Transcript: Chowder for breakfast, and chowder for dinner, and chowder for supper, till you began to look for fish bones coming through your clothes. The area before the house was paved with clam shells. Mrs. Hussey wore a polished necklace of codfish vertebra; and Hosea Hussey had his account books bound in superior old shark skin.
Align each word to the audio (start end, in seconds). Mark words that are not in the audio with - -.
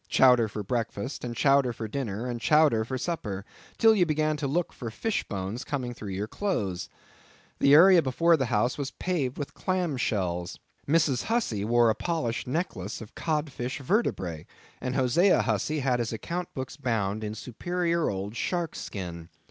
Chowder 0.09 0.47
for 0.47 0.63
breakfast, 0.63 1.23
and 1.23 1.35
chowder 1.37 1.71
for 1.71 1.87
dinner, 1.87 2.25
and 2.25 2.41
chowder 2.41 2.83
for 2.83 2.97
supper, 2.97 3.45
till 3.77 3.93
you 3.93 4.03
began 4.03 4.35
to 4.37 4.47
look 4.47 4.73
for 4.73 4.89
fish 4.89 5.23
bones 5.25 5.63
coming 5.63 5.93
through 5.93 6.09
your 6.09 6.25
clothes. 6.27 6.89
The 7.59 7.75
area 7.75 8.01
before 8.01 8.35
the 8.35 8.47
house 8.47 8.79
was 8.79 8.89
paved 8.89 9.37
with 9.37 9.53
clam 9.53 9.97
shells. 9.97 10.57
Mrs. 10.87 11.25
Hussey 11.25 11.63
wore 11.63 11.91
a 11.91 11.93
polished 11.93 12.47
necklace 12.47 12.99
of 12.99 13.13
codfish 13.13 13.77
vertebra; 13.77 14.45
and 14.81 14.95
Hosea 14.95 15.43
Hussey 15.43 15.81
had 15.81 15.99
his 15.99 16.11
account 16.11 16.51
books 16.55 16.77
bound 16.77 17.23
in 17.23 17.35
superior 17.35 18.09
old 18.09 18.35
shark 18.35 18.73
skin. 18.75 19.29